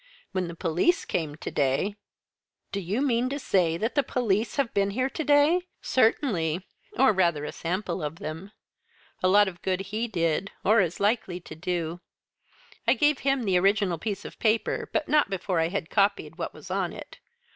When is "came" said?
1.05-1.35